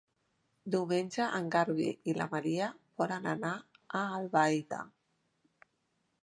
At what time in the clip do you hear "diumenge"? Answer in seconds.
0.75-1.27